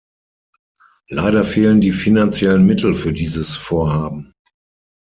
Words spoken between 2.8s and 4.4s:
für dieses Vorhaben.